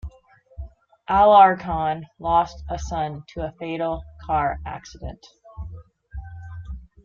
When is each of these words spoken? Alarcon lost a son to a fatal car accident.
Alarcon 1.11 2.07
lost 2.17 2.63
a 2.71 2.79
son 2.79 3.23
to 3.27 3.41
a 3.41 3.53
fatal 3.59 4.01
car 4.25 4.57
accident. 4.65 5.23